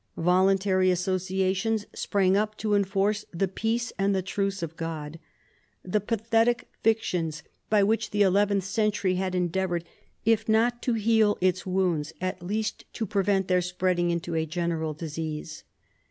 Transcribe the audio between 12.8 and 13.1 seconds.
to